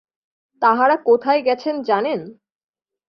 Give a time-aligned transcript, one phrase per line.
[0.61, 2.19] তাঁহারা কোথায় গেছেন জানেন?